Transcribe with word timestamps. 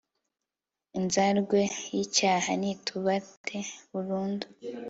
inzarwe 0.97 1.59
y'icyaha 1.93 2.51
ntitubate 2.59 3.59
burundu 3.91 4.45